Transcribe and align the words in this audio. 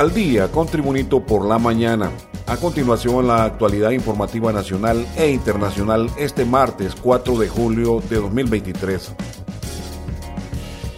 Al 0.00 0.14
día 0.14 0.50
con 0.50 0.66
Tribunito 0.66 1.20
por 1.20 1.44
la 1.44 1.58
mañana. 1.58 2.10
A 2.46 2.56
continuación, 2.56 3.26
la 3.26 3.44
actualidad 3.44 3.90
informativa 3.90 4.50
nacional 4.50 5.06
e 5.14 5.28
internacional 5.28 6.08
este 6.16 6.46
martes 6.46 6.94
4 6.94 7.36
de 7.36 7.50
julio 7.50 8.02
de 8.08 8.16
2023. 8.16 9.12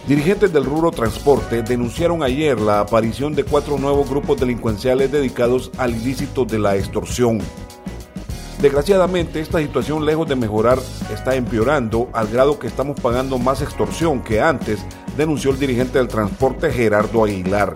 Dirigentes 0.07 0.53
del 0.53 0.63
rubro 0.63 0.91
transporte 0.91 1.63
denunciaron 1.63 2.23
ayer 2.23 2.57
la 2.61 2.79
aparición 2.79 3.35
de 3.35 3.43
cuatro 3.43 3.77
nuevos 3.77 4.09
grupos 4.09 4.39
delincuenciales 4.39 5.11
dedicados 5.11 5.69
al 5.77 5.93
ilícito 5.93 6.45
de 6.45 6.59
la 6.59 6.77
extorsión. 6.77 7.39
Desgraciadamente, 8.61 9.41
esta 9.41 9.59
situación, 9.59 10.05
lejos 10.05 10.29
de 10.29 10.37
mejorar, 10.37 10.79
está 11.13 11.35
empeorando 11.35 12.07
al 12.13 12.29
grado 12.29 12.57
que 12.57 12.67
estamos 12.67 12.97
pagando 13.01 13.37
más 13.37 13.61
extorsión 13.61 14.23
que 14.23 14.39
antes, 14.39 14.79
denunció 15.17 15.51
el 15.51 15.59
dirigente 15.59 15.97
del 15.97 16.07
transporte 16.07 16.71
Gerardo 16.71 17.25
Aguilar. 17.25 17.73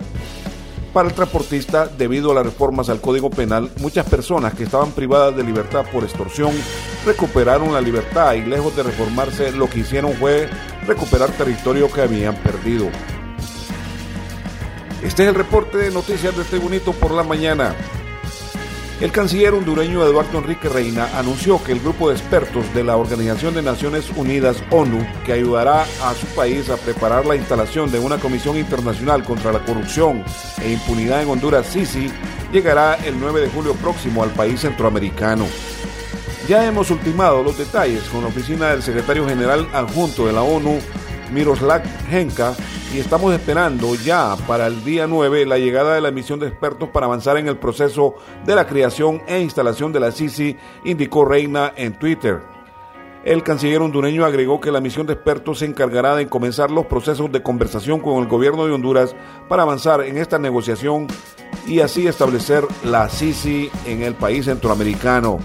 Para 0.92 1.08
el 1.08 1.14
transportista, 1.14 1.86
debido 1.86 2.32
a 2.32 2.34
las 2.34 2.46
reformas 2.46 2.88
al 2.88 3.00
Código 3.00 3.28
Penal, 3.28 3.70
muchas 3.80 4.08
personas 4.08 4.54
que 4.54 4.64
estaban 4.64 4.92
privadas 4.92 5.36
de 5.36 5.44
libertad 5.44 5.84
por 5.92 6.02
extorsión 6.02 6.52
recuperaron 7.04 7.72
la 7.74 7.80
libertad 7.80 8.34
y 8.34 8.42
lejos 8.42 8.74
de 8.74 8.82
reformarse, 8.82 9.52
lo 9.52 9.68
que 9.68 9.80
hicieron 9.80 10.14
fue 10.14 10.48
recuperar 10.86 11.30
territorio 11.32 11.92
que 11.92 12.00
habían 12.00 12.34
perdido. 12.36 12.88
Este 15.02 15.22
es 15.22 15.28
el 15.28 15.34
reporte 15.34 15.76
de 15.78 15.90
noticias 15.90 16.34
de 16.34 16.42
este 16.42 16.58
bonito 16.58 16.92
por 16.92 17.12
la 17.12 17.22
mañana. 17.22 17.74
El 19.00 19.12
canciller 19.12 19.54
hondureño 19.54 20.04
Eduardo 20.04 20.38
Enrique 20.38 20.68
Reina 20.68 21.08
anunció 21.16 21.62
que 21.62 21.70
el 21.70 21.78
grupo 21.78 22.08
de 22.08 22.16
expertos 22.16 22.74
de 22.74 22.82
la 22.82 22.96
Organización 22.96 23.54
de 23.54 23.62
Naciones 23.62 24.10
Unidas, 24.16 24.56
ONU, 24.70 25.06
que 25.24 25.32
ayudará 25.32 25.82
a 26.02 26.14
su 26.14 26.26
país 26.34 26.68
a 26.68 26.76
preparar 26.76 27.24
la 27.24 27.36
instalación 27.36 27.92
de 27.92 28.00
una 28.00 28.18
Comisión 28.18 28.58
Internacional 28.58 29.22
contra 29.22 29.52
la 29.52 29.64
Corrupción 29.64 30.24
e 30.60 30.72
Impunidad 30.72 31.22
en 31.22 31.28
Honduras, 31.28 31.68
Sisi, 31.68 32.10
llegará 32.52 32.96
el 33.04 33.20
9 33.20 33.42
de 33.42 33.48
julio 33.50 33.74
próximo 33.74 34.24
al 34.24 34.30
país 34.30 34.62
centroamericano. 34.62 35.46
Ya 36.48 36.66
hemos 36.66 36.90
ultimado 36.90 37.44
los 37.44 37.56
detalles 37.56 38.02
con 38.08 38.22
la 38.22 38.28
oficina 38.28 38.70
del 38.70 38.82
secretario 38.82 39.28
general 39.28 39.68
adjunto 39.74 40.26
de 40.26 40.32
la 40.32 40.42
ONU, 40.42 40.80
Miroslav 41.32 41.82
Henka, 42.10 42.52
y 42.92 42.98
estamos 42.98 43.34
esperando 43.34 43.94
ya 43.94 44.36
para 44.46 44.66
el 44.66 44.84
día 44.84 45.06
9 45.06 45.46
la 45.46 45.58
llegada 45.58 45.94
de 45.94 46.00
la 46.00 46.10
misión 46.10 46.38
de 46.38 46.48
expertos 46.48 46.88
para 46.88 47.06
avanzar 47.06 47.36
en 47.36 47.48
el 47.48 47.58
proceso 47.58 48.14
de 48.46 48.54
la 48.54 48.66
creación 48.66 49.22
e 49.26 49.40
instalación 49.40 49.92
de 49.92 50.00
la 50.00 50.10
CICI, 50.10 50.56
indicó 50.84 51.24
Reina 51.24 51.72
en 51.76 51.98
Twitter. 51.98 52.40
El 53.24 53.42
canciller 53.42 53.82
hondureño 53.82 54.24
agregó 54.24 54.60
que 54.60 54.72
la 54.72 54.80
misión 54.80 55.06
de 55.06 55.12
expertos 55.12 55.58
se 55.58 55.66
encargará 55.66 56.16
de 56.16 56.28
comenzar 56.28 56.70
los 56.70 56.86
procesos 56.86 57.30
de 57.30 57.42
conversación 57.42 58.00
con 58.00 58.22
el 58.22 58.28
gobierno 58.28 58.64
de 58.64 58.72
Honduras 58.72 59.14
para 59.48 59.64
avanzar 59.64 60.02
en 60.02 60.16
esta 60.16 60.38
negociación 60.38 61.08
y 61.66 61.80
así 61.80 62.06
establecer 62.06 62.64
la 62.84 63.08
CICI 63.08 63.70
en 63.86 64.02
el 64.02 64.14
país 64.14 64.46
centroamericano. 64.46 65.38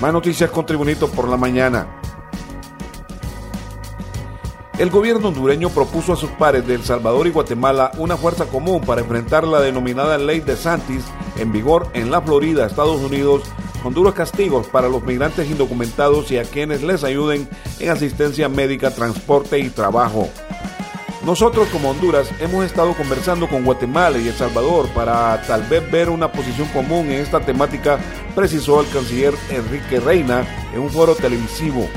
Más 0.00 0.12
noticias 0.12 0.50
con 0.50 0.66
Tribunito 0.66 1.08
por 1.08 1.28
la 1.28 1.36
mañana. 1.36 1.98
El 4.78 4.90
gobierno 4.90 5.28
hondureño 5.28 5.70
propuso 5.70 6.12
a 6.12 6.16
sus 6.16 6.30
pares 6.30 6.64
de 6.64 6.76
El 6.76 6.84
Salvador 6.84 7.26
y 7.26 7.30
Guatemala 7.30 7.90
una 7.98 8.16
fuerza 8.16 8.46
común 8.46 8.80
para 8.80 9.00
enfrentar 9.00 9.44
la 9.44 9.60
denominada 9.60 10.16
ley 10.18 10.38
de 10.38 10.56
Santis 10.56 11.04
en 11.36 11.50
vigor 11.50 11.88
en 11.94 12.12
la 12.12 12.22
Florida, 12.22 12.64
Estados 12.64 13.00
Unidos, 13.00 13.42
con 13.82 13.92
duros 13.92 14.14
castigos 14.14 14.68
para 14.68 14.88
los 14.88 15.02
migrantes 15.02 15.50
indocumentados 15.50 16.30
y 16.30 16.38
a 16.38 16.44
quienes 16.44 16.84
les 16.84 17.02
ayuden 17.02 17.48
en 17.80 17.90
asistencia 17.90 18.48
médica, 18.48 18.92
transporte 18.92 19.58
y 19.58 19.68
trabajo. 19.68 20.28
Nosotros 21.26 21.66
como 21.72 21.90
Honduras 21.90 22.30
hemos 22.38 22.64
estado 22.64 22.94
conversando 22.94 23.48
con 23.48 23.64
Guatemala 23.64 24.18
y 24.18 24.28
El 24.28 24.34
Salvador 24.34 24.88
para 24.90 25.42
tal 25.42 25.64
vez 25.64 25.90
ver 25.90 26.08
una 26.08 26.30
posición 26.30 26.68
común 26.68 27.06
en 27.06 27.20
esta 27.20 27.40
temática, 27.40 27.98
precisó 28.36 28.80
el 28.80 28.88
canciller 28.90 29.34
Enrique 29.50 29.98
Reina 29.98 30.46
en 30.72 30.80
un 30.82 30.88
foro 30.88 31.16
televisivo. 31.16 31.88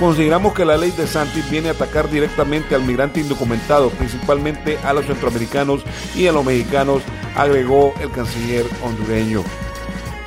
Consideramos 0.00 0.54
que 0.54 0.64
la 0.64 0.78
ley 0.78 0.92
de 0.92 1.06
Santis 1.06 1.50
viene 1.50 1.68
a 1.68 1.72
atacar 1.72 2.08
directamente 2.08 2.74
al 2.74 2.84
migrante 2.84 3.20
indocumentado, 3.20 3.90
principalmente 3.90 4.78
a 4.78 4.94
los 4.94 5.04
centroamericanos 5.04 5.82
y 6.16 6.26
a 6.26 6.32
los 6.32 6.42
mexicanos, 6.42 7.02
agregó 7.36 7.92
el 8.00 8.10
canciller 8.10 8.64
hondureño. 8.82 9.44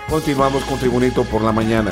Continuamos 0.08 0.64
con 0.66 0.78
Tribunito 0.78 1.24
por 1.24 1.42
la 1.42 1.52
mañana. 1.52 1.92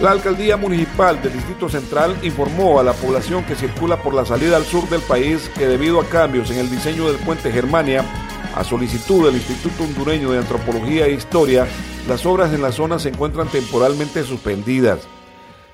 La 0.00 0.12
alcaldía 0.12 0.56
municipal 0.56 1.20
del 1.20 1.34
Distrito 1.34 1.68
Central 1.68 2.16
informó 2.22 2.80
a 2.80 2.82
la 2.82 2.94
población 2.94 3.44
que 3.44 3.54
circula 3.54 4.02
por 4.02 4.14
la 4.14 4.24
salida 4.24 4.56
al 4.56 4.64
sur 4.64 4.88
del 4.88 5.02
país 5.02 5.50
que 5.54 5.66
debido 5.66 6.00
a 6.00 6.08
cambios 6.08 6.50
en 6.50 6.60
el 6.60 6.70
diseño 6.70 7.08
del 7.08 7.18
puente 7.18 7.52
Germania, 7.52 8.06
a 8.54 8.64
solicitud 8.64 9.26
del 9.26 9.34
Instituto 9.34 9.82
Hondureño 9.84 10.30
de 10.30 10.38
Antropología 10.38 11.04
e 11.04 11.12
Historia, 11.12 11.66
las 12.08 12.24
obras 12.24 12.54
en 12.54 12.62
la 12.62 12.72
zona 12.72 12.98
se 12.98 13.10
encuentran 13.10 13.48
temporalmente 13.48 14.24
suspendidas. 14.24 15.06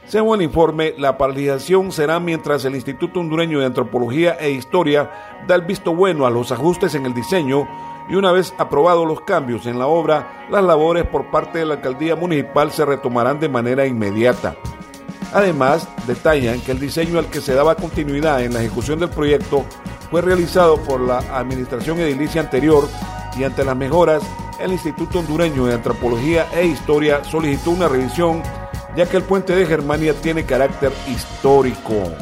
Según 0.06 0.41
el 0.41 0.47
informe, 0.47 0.94
la 0.98 1.16
paralización 1.16 1.91
será 1.91 2.20
mientras 2.20 2.65
el 2.65 2.75
Instituto 2.75 3.20
Hondureño 3.20 3.60
de 3.60 3.66
Antropología 3.66 4.37
e 4.38 4.50
Historia 4.50 5.10
da 5.47 5.54
el 5.54 5.62
visto 5.62 5.94
bueno 5.94 6.26
a 6.26 6.31
los 6.31 6.53
ajustes 6.53 6.94
en 6.94 7.06
el 7.06 7.15
diseño 7.15 7.66
y 8.09 8.14
una 8.14 8.31
vez 8.31 8.53
aprobados 8.59 9.09
los 9.09 9.22
cambios 9.22 9.64
en 9.64 9.78
la 9.78 9.87
obra, 9.87 10.47
las 10.50 10.62
labores 10.62 11.06
por 11.06 11.31
parte 11.31 11.60
de 11.60 11.66
la 11.66 11.75
alcaldía 11.75 12.16
municipal 12.16 12.70
se 12.70 12.84
retomarán 12.84 13.41
de 13.41 13.48
manera 13.48 13.87
inmediata. 13.87 14.56
Además, 15.32 15.88
detallan 16.06 16.60
que 16.60 16.72
el 16.72 16.81
diseño 16.81 17.19
al 17.19 17.26
que 17.26 17.41
se 17.41 17.54
daba 17.54 17.75
continuidad 17.75 18.43
en 18.43 18.53
la 18.53 18.60
ejecución 18.60 19.00
del 19.00 19.09
proyecto 19.09 19.64
fue 20.10 20.20
realizado 20.20 20.76
por 20.76 21.00
la 21.00 21.19
administración 21.37 21.98
edilicia 21.98 22.43
anterior 22.43 22.87
y 23.38 23.44
ante 23.44 23.64
las 23.64 23.76
mejoras, 23.76 24.22
el 24.60 24.72
Instituto 24.72 25.20
Hondureño 25.20 25.64
de 25.64 25.75
Antropología 25.75 26.47
e 26.54 26.66
Historia 26.66 27.25
solicitó 27.25 27.70
una 27.70 27.88
revisión 27.88 28.43
ya 28.97 29.06
que 29.06 29.16
el 29.16 29.22
puente 29.22 29.55
de 29.55 29.66
Germania 29.66 30.15
tiene 30.15 30.44
carácter 30.44 30.93
histórico. 31.09 32.12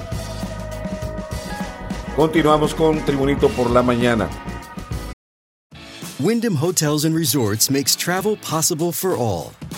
Continuamos 2.16 2.75
con 2.75 3.05
Tribunito 3.05 3.49
por 3.50 3.71
la 3.71 3.83
mañana. 3.83 4.28
Wyndham 6.21 6.56
Hotels 6.56 7.05
and 7.05 7.16
Resorts 7.16 7.71
makes 7.71 7.97
travel 7.97 8.37
possible 8.37 8.93
for 8.93 9.16
all. 9.16 9.53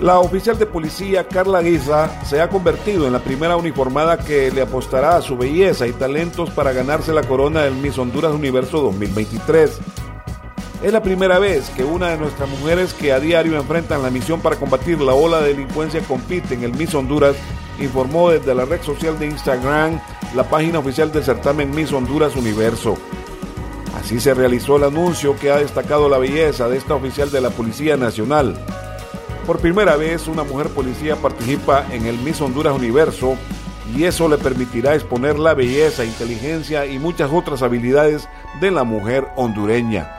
La 0.00 0.20
oficial 0.20 0.58
de 0.58 0.66
policía 0.66 1.26
Carla 1.26 1.62
Guisa 1.62 2.22
se 2.22 2.42
ha 2.42 2.50
convertido 2.50 3.06
en 3.06 3.14
la 3.14 3.20
primera 3.20 3.56
uniformada 3.56 4.18
que 4.18 4.50
le 4.50 4.60
apostará 4.60 5.16
a 5.16 5.22
su 5.22 5.38
belleza 5.38 5.86
y 5.86 5.92
talentos 5.92 6.50
para 6.50 6.74
ganarse 6.74 7.14
la 7.14 7.22
corona 7.22 7.62
del 7.62 7.76
Miss 7.76 7.96
Honduras 7.96 8.32
Universo 8.32 8.82
2023. 8.82 9.78
Es 10.82 10.92
la 10.92 11.02
primera 11.02 11.38
vez 11.38 11.70
que 11.70 11.82
una 11.82 12.10
de 12.10 12.18
nuestras 12.18 12.46
mujeres 12.46 12.92
que 12.92 13.10
a 13.10 13.20
diario 13.20 13.56
enfrentan 13.56 14.02
la 14.02 14.10
misión 14.10 14.42
para 14.42 14.56
combatir 14.56 15.00
la 15.00 15.14
ola 15.14 15.40
de 15.40 15.54
delincuencia 15.54 16.02
compite 16.02 16.52
en 16.52 16.64
el 16.64 16.74
Miss 16.74 16.94
Honduras, 16.94 17.34
informó 17.80 18.28
desde 18.28 18.54
la 18.54 18.66
red 18.66 18.82
social 18.82 19.18
de 19.18 19.28
Instagram 19.28 19.98
la 20.34 20.44
página 20.44 20.78
oficial 20.78 21.10
del 21.10 21.24
certamen 21.24 21.74
Miss 21.74 21.90
Honduras 21.94 22.36
Universo. 22.36 22.98
Así 23.98 24.20
se 24.20 24.34
realizó 24.34 24.76
el 24.76 24.84
anuncio 24.84 25.36
que 25.38 25.50
ha 25.50 25.56
destacado 25.56 26.10
la 26.10 26.18
belleza 26.18 26.68
de 26.68 26.76
esta 26.76 26.94
oficial 26.94 27.30
de 27.30 27.40
la 27.40 27.48
Policía 27.48 27.96
Nacional. 27.96 28.62
Por 29.46 29.60
primera 29.60 29.94
vez, 29.94 30.26
una 30.26 30.42
mujer 30.42 30.70
policía 30.70 31.14
participa 31.14 31.86
en 31.92 32.06
el 32.06 32.18
Miss 32.18 32.40
Honduras 32.40 32.74
Universo 32.74 33.36
y 33.94 34.02
eso 34.02 34.28
le 34.28 34.38
permitirá 34.38 34.96
exponer 34.96 35.38
la 35.38 35.54
belleza, 35.54 36.04
inteligencia 36.04 36.84
y 36.84 36.98
muchas 36.98 37.30
otras 37.32 37.62
habilidades 37.62 38.28
de 38.60 38.72
la 38.72 38.82
mujer 38.82 39.28
hondureña. 39.36 40.12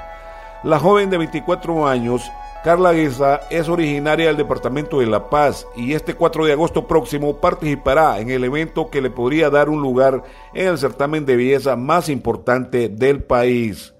La 0.63 0.79
joven 0.79 1.09
de 1.09 1.17
24 1.17 1.87
años, 1.89 2.31
Carla 2.63 2.93
Guisa, 2.93 3.41
es 3.49 3.67
originaria 3.67 4.27
del 4.27 4.37
departamento 4.37 5.01
de 5.01 5.07
La 5.07 5.29
Paz 5.29 5.67
y 5.75 5.91
este 5.91 6.13
4 6.13 6.45
de 6.45 6.53
agosto 6.53 6.87
próximo 6.87 7.35
participará 7.35 8.21
en 8.21 8.29
el 8.29 8.45
evento 8.45 8.89
que 8.89 9.01
le 9.01 9.09
podría 9.09 9.49
dar 9.49 9.67
un 9.67 9.81
lugar 9.81 10.23
en 10.53 10.67
el 10.67 10.77
certamen 10.77 11.25
de 11.25 11.35
belleza 11.35 11.75
más 11.75 12.07
importante 12.07 12.87
del 12.87 13.23
país. 13.23 13.93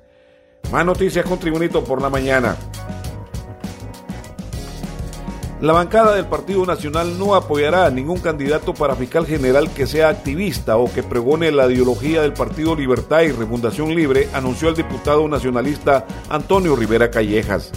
Más 0.72 0.86
noticias 0.86 1.26
con 1.26 1.38
Tribunito 1.38 1.84
por 1.84 2.02
la 2.02 2.10
mañana. 2.10 2.56
La 5.60 5.74
bancada 5.74 6.16
del 6.16 6.28
Partido 6.28 6.68
Nacional 6.68 7.18
no 7.18 7.34
apoyará 7.34 7.88
a 7.88 7.90
ningún 7.90 8.20
candidato 8.20 8.76
para 8.76 8.96
fiscal 8.96 9.26
general 9.26 9.72
que 9.72 9.88
sea 9.88 10.10
activista 10.10 10.78
o 10.78 10.94
que 10.94 11.02
pregone 11.02 11.52
la 11.52 11.66
ideología 11.66 12.22
del 12.22 12.34
Partido 12.34 12.76
Libertad 12.76 13.22
y 13.22 13.32
Refundación 13.32 13.96
Libre, 13.96 14.30
anunció 14.34 14.70
el 14.70 14.76
diputado 14.76 15.28
nacionalista 15.28 16.06
Antonio 16.30 16.76
Rivera 16.76 17.10
Callejas. 17.10 17.72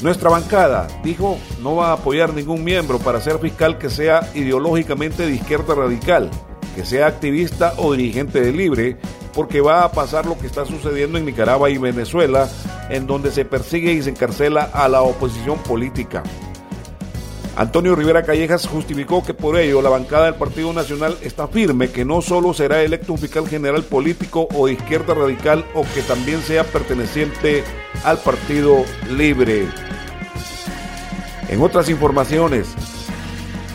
Nuestra 0.00 0.30
bancada, 0.30 0.88
dijo, 1.04 1.36
no 1.62 1.76
va 1.76 1.88
a 1.90 1.94
apoyar 1.94 2.32
ningún 2.32 2.64
miembro 2.64 2.98
para 2.98 3.20
ser 3.20 3.38
fiscal 3.40 3.76
que 3.76 3.90
sea 3.90 4.30
ideológicamente 4.34 5.26
de 5.26 5.34
izquierda 5.34 5.74
radical, 5.74 6.30
que 6.74 6.86
sea 6.86 7.08
activista 7.08 7.74
o 7.76 7.92
dirigente 7.92 8.40
de 8.40 8.52
Libre, 8.52 8.96
porque 9.34 9.60
va 9.60 9.84
a 9.84 9.92
pasar 9.92 10.24
lo 10.24 10.38
que 10.38 10.46
está 10.46 10.64
sucediendo 10.64 11.18
en 11.18 11.26
Nicaragua 11.26 11.68
y 11.68 11.76
Venezuela, 11.76 12.48
en 12.88 13.06
donde 13.06 13.30
se 13.30 13.44
persigue 13.44 13.92
y 13.92 14.02
se 14.02 14.08
encarcela 14.08 14.70
a 14.72 14.88
la 14.88 15.02
oposición 15.02 15.58
política. 15.58 16.22
Antonio 17.56 17.96
Rivera 17.96 18.22
Callejas 18.22 18.66
justificó 18.66 19.24
que 19.24 19.32
por 19.32 19.58
ello 19.58 19.80
la 19.80 19.88
bancada 19.88 20.26
del 20.26 20.34
Partido 20.34 20.74
Nacional 20.74 21.16
está 21.22 21.48
firme 21.48 21.90
que 21.90 22.04
no 22.04 22.20
solo 22.20 22.52
será 22.52 22.82
electo 22.82 23.14
un 23.14 23.18
fiscal 23.18 23.48
general 23.48 23.82
político 23.82 24.46
o 24.54 24.66
de 24.66 24.74
izquierda 24.74 25.14
radical 25.14 25.64
o 25.74 25.82
que 25.94 26.02
también 26.02 26.42
sea 26.42 26.64
perteneciente 26.64 27.64
al 28.04 28.18
Partido 28.18 28.84
Libre. 29.10 29.66
En 31.48 31.62
otras 31.62 31.88
informaciones, 31.88 32.68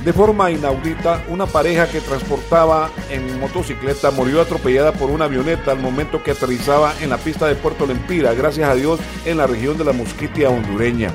de 0.05 0.13
forma 0.13 0.51
inaudita, 0.51 1.23
una 1.27 1.47
pareja 1.47 1.87
que 1.89 2.01
transportaba 2.01 2.91
en 3.09 3.39
motocicleta 3.39 4.11
murió 4.11 4.41
atropellada 4.41 4.91
por 4.91 5.09
una 5.09 5.25
avioneta 5.25 5.71
al 5.71 5.79
momento 5.79 6.21
que 6.21 6.31
aterrizaba 6.31 6.93
en 7.01 7.09
la 7.09 7.17
pista 7.17 7.47
de 7.47 7.55
Puerto 7.55 7.87
Lempira, 7.87 8.35
gracias 8.35 8.69
a 8.69 8.75
Dios, 8.75 8.99
en 9.25 9.37
la 9.37 9.47
región 9.47 9.75
de 9.79 9.85
la 9.85 9.93
Mosquitia 9.93 10.51
hondureña. 10.51 11.11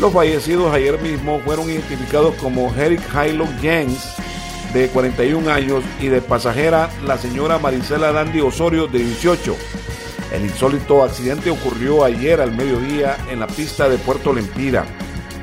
Los 0.00 0.12
fallecidos 0.12 0.72
ayer 0.72 1.00
mismo 1.00 1.40
fueron 1.40 1.68
identificados 1.68 2.36
como 2.36 2.72
Eric 2.72 3.02
Hilo 3.12 3.46
Jens, 3.60 4.14
de 4.72 4.86
41 4.88 5.50
años, 5.50 5.82
y 6.00 6.06
de 6.06 6.20
pasajera 6.20 6.88
la 7.04 7.18
señora 7.18 7.58
Marisela 7.58 8.12
Dandy 8.12 8.40
Osorio, 8.40 8.86
de 8.86 9.00
18. 9.00 9.56
El 10.32 10.42
insólito 10.42 11.02
accidente 11.02 11.50
ocurrió 11.50 12.04
ayer 12.04 12.40
al 12.40 12.52
mediodía 12.52 13.16
en 13.28 13.40
la 13.40 13.48
pista 13.48 13.88
de 13.88 13.98
Puerto 13.98 14.32
Lempira. 14.32 14.86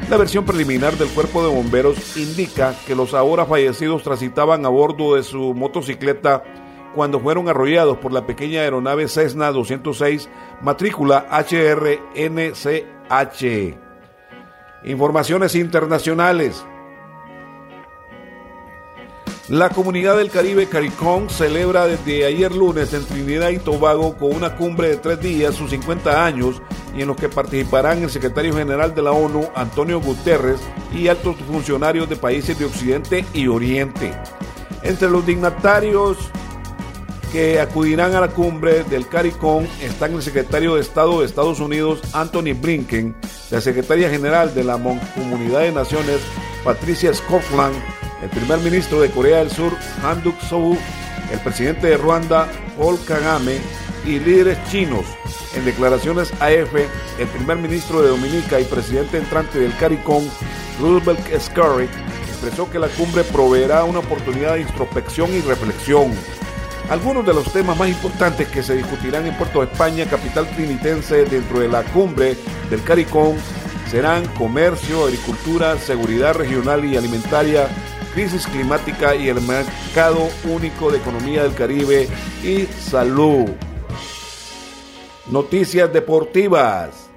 La 0.10 0.16
versión 0.16 0.46
preliminar 0.46 0.96
del 0.96 1.10
cuerpo 1.10 1.44
de 1.44 1.54
bomberos 1.54 2.16
indica 2.16 2.76
que 2.88 2.96
los 2.96 3.14
ahora 3.14 3.46
fallecidos 3.46 4.04
transitaban 4.04 4.66
a 4.66 4.70
bordo 4.70 5.16
de 5.16 5.24
su 5.24 5.54
motocicleta 5.54 6.44
cuando 6.94 7.20
fueron 7.20 7.50
arrollados 7.50 7.98
por 7.98 8.14
la 8.14 8.26
pequeña 8.26 8.62
aeronave 8.62 9.10
Cessna 9.10 9.52
206 9.52 10.30
matrícula 10.62 11.28
HRNCH. 11.30 12.46
Informaciones 14.86 15.56
internacionales. 15.56 16.64
La 19.48 19.70
comunidad 19.70 20.18
del 20.18 20.30
Caribe 20.30 20.68
CARICOM 20.68 21.28
celebra 21.30 21.88
desde 21.88 22.26
ayer 22.26 22.52
lunes 22.52 22.94
en 22.94 23.04
Trinidad 23.04 23.50
y 23.50 23.58
Tobago 23.58 24.16
con 24.16 24.36
una 24.36 24.56
cumbre 24.56 24.90
de 24.90 24.98
tres 24.98 25.20
días 25.20 25.56
sus 25.56 25.72
50 25.72 26.24
años 26.24 26.62
y 26.96 27.02
en 27.02 27.08
los 27.08 27.18
que 27.18 27.30
participarán 27.30 28.04
el 28.04 28.12
secretario 28.12 28.56
general 28.56 28.94
de 28.94 29.02
la 29.02 29.12
ONU, 29.12 29.50
Antonio 29.56 30.00
Guterres, 30.00 30.62
y 30.94 31.08
altos 31.08 31.36
funcionarios 31.48 32.08
de 32.08 32.16
países 32.16 32.58
de 32.58 32.66
Occidente 32.66 33.26
y 33.34 33.48
Oriente. 33.48 34.14
Entre 34.84 35.10
los 35.10 35.26
dignatarios 35.26 36.18
que 37.32 37.60
acudirán 37.60 38.14
a 38.14 38.22
la 38.22 38.28
cumbre 38.28 38.84
del 38.84 39.08
CARICOM 39.08 39.66
están 39.82 40.14
el 40.14 40.22
secretario 40.22 40.76
de 40.76 40.82
Estado 40.82 41.20
de 41.20 41.26
Estados 41.26 41.60
Unidos, 41.60 42.02
Anthony 42.14 42.54
Blinken, 42.56 43.16
la 43.52 43.62
secretaria 43.62 44.10
general 44.10 44.54
de 44.54 44.64
la 44.64 44.80
Comunidad 45.14 45.62
de 45.62 45.72
Naciones, 45.72 46.22
Patricia 46.64 47.14
Scotland, 47.14 47.76
el 48.22 48.30
primer 48.30 48.60
ministro 48.60 49.00
de 49.00 49.10
Corea 49.10 49.40
del 49.40 49.52
Sur, 49.52 49.74
Han 50.04 50.24
Duk-soo, 50.24 50.78
el 51.32 51.40
presidente 51.40 51.88
de 51.88 51.98
Ruanda, 51.98 52.48
Paul 52.78 52.98
Kagame, 53.06 53.60
y 54.06 54.20
líderes 54.20 54.58
chinos. 54.70 55.06
En 55.56 55.66
declaraciones 55.66 56.32
AF, 56.34 56.76
el 57.20 57.28
primer 57.28 57.58
ministro 57.58 58.02
de 58.02 58.10
Dominica 58.10 58.60
y 58.60 58.66
presidente 58.66 59.18
entrante 59.18 59.60
del 59.60 59.76
CARICOM, 59.78 60.24
Roosevelt 60.80 61.40
Scarry, 61.40 61.90
expresó 62.28 62.70
que 62.70 62.80
la 62.80 62.88
cumbre 62.90 63.24
proveerá 63.24 63.84
una 63.84 64.00
oportunidad 64.00 64.56
de 64.56 64.62
introspección 64.62 65.34
y 65.34 65.42
reflexión 65.42 66.14
algunos 66.90 67.26
de 67.26 67.34
los 67.34 67.52
temas 67.52 67.78
más 67.78 67.90
importantes 67.90 68.48
que 68.48 68.62
se 68.62 68.76
discutirán 68.76 69.26
en 69.26 69.36
Puerto 69.38 69.64
España, 69.64 70.06
capital 70.06 70.48
trinitense, 70.56 71.26
dentro 71.26 71.60
de 71.60 71.68
la 71.68 71.84
cumbre 71.84 72.38
del 72.70 72.84
CARICOM 72.84 73.36
serán 73.90 74.26
comercio, 74.34 75.06
agricultura, 75.06 75.78
seguridad 75.78 76.34
regional 76.34 76.84
y 76.86 76.98
alimentaria, 76.98 77.68
crisis 78.14 78.48
climática 78.48 79.16
y 79.16 79.30
el 79.30 79.42
mercado 79.42 80.28
único 80.44 80.92
de 80.92 80.98
economía 80.98 81.44
del 81.44 81.54
Caribe 81.54 82.08
y 82.44 82.66
salud. 82.66 83.50
Noticias 85.28 85.92
deportivas. 85.92 87.10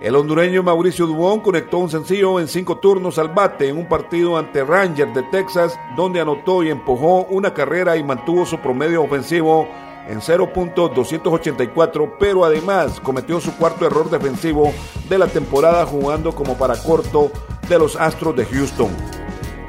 El 0.00 0.14
hondureño 0.14 0.62
Mauricio 0.62 1.06
Dubón 1.06 1.40
conectó 1.40 1.78
un 1.78 1.88
sencillo 1.88 2.38
en 2.38 2.48
cinco 2.48 2.76
turnos 2.76 3.18
al 3.18 3.28
bate 3.28 3.68
en 3.68 3.78
un 3.78 3.88
partido 3.88 4.36
ante 4.36 4.62
Rangers 4.62 5.14
de 5.14 5.22
Texas, 5.22 5.78
donde 5.96 6.20
anotó 6.20 6.62
y 6.62 6.68
empujó 6.68 7.24
una 7.30 7.54
carrera 7.54 7.96
y 7.96 8.04
mantuvo 8.04 8.44
su 8.44 8.58
promedio 8.58 9.02
ofensivo 9.02 9.66
en 10.06 10.20
0.284, 10.20 12.12
pero 12.20 12.44
además 12.44 13.00
cometió 13.00 13.40
su 13.40 13.56
cuarto 13.56 13.86
error 13.86 14.10
defensivo 14.10 14.70
de 15.08 15.18
la 15.18 15.28
temporada 15.28 15.86
jugando 15.86 16.32
como 16.32 16.58
para 16.58 16.76
corto 16.76 17.30
de 17.66 17.78
los 17.78 17.96
Astros 17.96 18.36
de 18.36 18.44
Houston. 18.44 18.90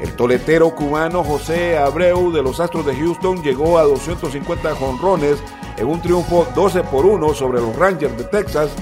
El 0.02 0.14
toletero 0.18 0.76
cubano 0.76 1.24
José 1.24 1.78
Abreu 1.78 2.34
de 2.34 2.44
los 2.44 2.60
Astros 2.60 2.86
de 2.86 2.96
Houston 2.96 3.42
llegó 3.42 3.80
a 3.80 3.84
250 3.84 4.76
jonrones 4.76 5.42
en 5.78 5.88
un 5.88 6.02
triunfo 6.02 6.46
12 6.54 6.84
por 6.84 7.06
1 7.06 7.34
sobre 7.34 7.62
los 7.62 7.76
Rangers 7.78 8.16
de 8.18 8.26
Texas 8.26 8.76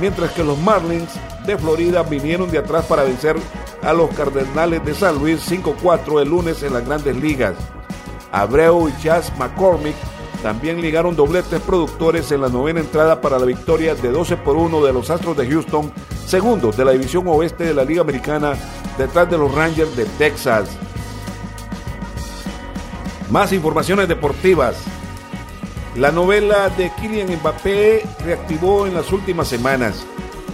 mientras 0.00 0.32
que 0.32 0.44
los 0.44 0.58
Marlins 0.58 1.10
de 1.46 1.56
Florida 1.58 2.02
vinieron 2.02 2.50
de 2.50 2.58
atrás 2.58 2.84
para 2.86 3.04
vencer 3.04 3.36
a 3.82 3.92
los 3.92 4.10
Cardenales 4.10 4.84
de 4.84 4.94
San 4.94 5.18
Luis 5.18 5.40
5-4 5.50 6.22
el 6.22 6.28
lunes 6.28 6.62
en 6.62 6.74
las 6.74 6.84
grandes 6.84 7.16
ligas. 7.16 7.54
Abreu 8.32 8.88
y 8.88 9.02
Chas 9.02 9.32
McCormick 9.38 9.96
también 10.42 10.80
ligaron 10.80 11.16
dobletes 11.16 11.60
productores 11.60 12.30
en 12.30 12.42
la 12.42 12.48
novena 12.48 12.80
entrada 12.80 13.20
para 13.20 13.38
la 13.38 13.44
victoria 13.44 13.94
de 13.94 14.10
12 14.10 14.36
por 14.36 14.56
1 14.56 14.84
de 14.84 14.92
los 14.92 15.10
Astros 15.10 15.36
de 15.36 15.48
Houston, 15.48 15.92
segundos 16.26 16.76
de 16.76 16.84
la 16.84 16.92
división 16.92 17.26
oeste 17.26 17.64
de 17.64 17.74
la 17.74 17.84
Liga 17.84 18.02
Americana, 18.02 18.54
detrás 18.96 19.28
de 19.28 19.38
los 19.38 19.52
Rangers 19.52 19.96
de 19.96 20.04
Texas. 20.04 20.68
Más 23.30 23.52
informaciones 23.52 24.08
deportivas. 24.08 24.76
La 25.98 26.12
novela 26.12 26.68
de 26.68 26.90
Kylian 26.90 27.40
Mbappé 27.40 28.04
reactivó 28.24 28.86
en 28.86 28.94
las 28.94 29.10
últimas 29.10 29.48
semanas. 29.48 30.06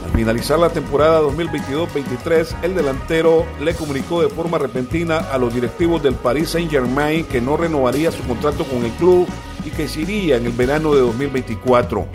Al 0.03 0.11
finalizar 0.13 0.59
la 0.59 0.71
temporada 0.71 1.21
2022-23, 1.21 2.63
el 2.63 2.75
delantero 2.75 3.45
le 3.61 3.75
comunicó 3.75 4.23
de 4.23 4.31
forma 4.31 4.57
repentina 4.57 5.19
a 5.19 5.37
los 5.37 5.53
directivos 5.53 6.03
del 6.03 6.15
Paris 6.15 6.49
Saint-Germain 6.49 7.27
que 7.27 7.43
no 7.43 7.59
renovaría 7.59 8.11
su 8.11 8.23
contrato 8.23 8.65
con 8.65 8.87
el 8.87 8.93
club 8.93 9.29
y 9.67 9.71
que 9.71 9.87
se 9.87 10.01
iría 10.01 10.39
en 10.39 10.47
el 10.47 10.53
verano 10.53 10.95
de 10.95 11.03
2024. 11.03 12.07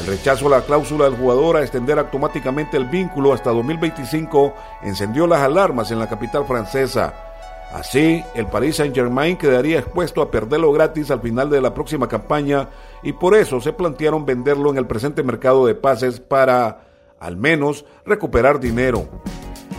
El 0.00 0.06
rechazo 0.08 0.48
a 0.48 0.58
la 0.58 0.62
cláusula 0.62 1.04
del 1.04 1.16
jugador 1.16 1.58
a 1.58 1.62
extender 1.62 2.00
automáticamente 2.00 2.76
el 2.76 2.86
vínculo 2.86 3.32
hasta 3.32 3.50
2025 3.50 4.52
encendió 4.82 5.28
las 5.28 5.42
alarmas 5.42 5.92
en 5.92 6.00
la 6.00 6.08
capital 6.08 6.44
francesa. 6.44 7.33
Así, 7.72 8.22
el 8.34 8.46
Paris 8.46 8.76
Saint-Germain 8.76 9.36
quedaría 9.36 9.80
expuesto 9.80 10.22
a 10.22 10.30
perderlo 10.30 10.70
gratis 10.72 11.10
al 11.10 11.20
final 11.20 11.50
de 11.50 11.60
la 11.60 11.74
próxima 11.74 12.08
campaña 12.08 12.68
y 13.02 13.12
por 13.12 13.34
eso 13.34 13.60
se 13.60 13.72
plantearon 13.72 14.24
venderlo 14.24 14.70
en 14.70 14.78
el 14.78 14.86
presente 14.86 15.22
mercado 15.22 15.66
de 15.66 15.74
pases 15.74 16.20
para, 16.20 16.86
al 17.18 17.36
menos, 17.36 17.84
recuperar 18.06 18.60
dinero. 18.60 19.08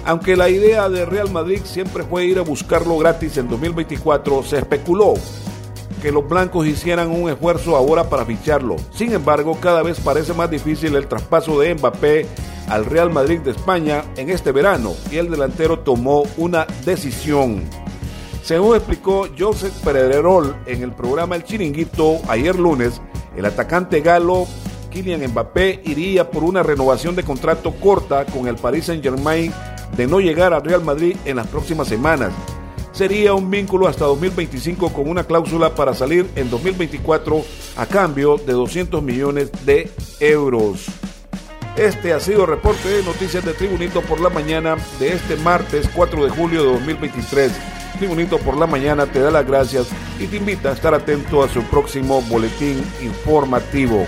Aunque 0.05 0.35
la 0.35 0.49
idea 0.49 0.89
de 0.89 1.05
Real 1.05 1.31
Madrid 1.31 1.61
siempre 1.63 2.03
fue 2.03 2.25
ir 2.25 2.37
a 2.37 2.43
buscarlo 2.43 2.97
gratis 2.97 3.37
en 3.37 3.47
2024, 3.47 4.43
se 4.43 4.59
especuló 4.59 5.13
que 6.01 6.11
los 6.11 6.27
blancos 6.27 6.67
hicieran 6.67 7.09
un 7.09 7.29
esfuerzo 7.29 7.75
ahora 7.75 8.09
para 8.09 8.25
ficharlo. 8.25 8.75
Sin 8.93 9.13
embargo, 9.13 9.57
cada 9.59 9.81
vez 9.81 9.99
parece 9.99 10.33
más 10.33 10.51
difícil 10.51 10.95
el 10.95 11.07
traspaso 11.07 11.59
de 11.59 11.73
Mbappé 11.73 12.27
al 12.69 12.85
Real 12.85 13.11
Madrid 13.11 13.39
de 13.39 13.51
España 13.51 14.03
en 14.17 14.29
este 14.29 14.51
verano 14.51 14.93
y 15.11 15.17
el 15.17 15.29
delantero 15.29 15.79
tomó 15.79 16.23
una 16.37 16.65
decisión. 16.85 17.63
Según 18.43 18.75
explicó 18.75 19.27
Joseph 19.37 19.73
Pedrerol 19.83 20.55
en 20.65 20.83
el 20.83 20.91
programa 20.91 21.35
El 21.35 21.43
Chiringuito 21.43 22.19
ayer 22.27 22.55
lunes, 22.55 23.01
el 23.35 23.45
atacante 23.45 24.01
galo 24.01 24.45
Kylian 24.91 25.29
Mbappé 25.31 25.81
iría 25.85 26.29
por 26.29 26.43
una 26.43 26.63
renovación 26.63 27.15
de 27.15 27.23
contrato 27.23 27.73
corta 27.73 28.25
con 28.25 28.47
el 28.47 28.55
Paris 28.55 28.85
Saint-Germain 28.85 29.51
de 29.97 30.07
no 30.07 30.19
llegar 30.19 30.53
al 30.53 30.63
Real 30.63 30.83
Madrid 30.83 31.17
en 31.25 31.37
las 31.37 31.47
próximas 31.47 31.87
semanas. 31.87 32.31
Sería 32.91 33.33
un 33.33 33.51
vínculo 33.51 33.89
hasta 33.89 34.05
2025 34.05 34.93
con 34.93 35.09
una 35.09 35.25
cláusula 35.25 35.75
para 35.75 35.93
salir 35.93 36.29
en 36.35 36.49
2024 36.49 37.43
a 37.75 37.85
cambio 37.87 38.37
de 38.37 38.53
200 38.53 39.03
millones 39.03 39.51
de 39.65 39.91
euros. 40.21 40.85
Este 41.77 42.13
ha 42.13 42.21
sido 42.21 42.43
el 42.43 42.47
reporte 42.47 42.87
de 42.87 43.03
noticias 43.03 43.43
de 43.43 43.53
Tribunito 43.53 44.01
por 44.01 44.21
la 44.21 44.29
mañana 44.29 44.77
de 44.97 45.11
este 45.11 45.35
martes 45.35 45.89
4 45.93 46.23
de 46.23 46.29
julio 46.29 46.63
de 46.63 46.69
2023. 46.69 47.51
Tribunito 47.97 48.37
por 48.37 48.57
la 48.57 48.65
mañana 48.65 49.05
te 49.05 49.19
da 49.19 49.29
las 49.29 49.45
gracias 49.45 49.87
y 50.17 50.27
te 50.27 50.37
invita 50.37 50.69
a 50.69 50.73
estar 50.73 50.93
atento 50.93 51.43
a 51.43 51.49
su 51.49 51.61
próximo 51.63 52.21
boletín 52.21 52.81
informativo. 53.01 54.07